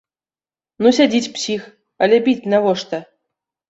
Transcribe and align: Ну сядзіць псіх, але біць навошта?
Ну 0.85 0.93
сядзіць 0.99 1.31
псіх, 1.37 1.71
але 2.05 2.15
біць 2.27 2.49
навошта? 2.59 3.07